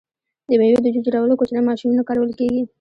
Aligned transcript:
د 0.49 0.51
میوو 0.59 0.83
د 0.83 0.87
جوس 0.93 1.03
جوړولو 1.05 1.37
کوچنۍ 1.39 1.61
ماشینونه 1.69 2.01
کارول 2.09 2.31
کیږي. 2.39 2.61